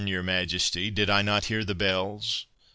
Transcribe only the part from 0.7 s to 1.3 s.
did I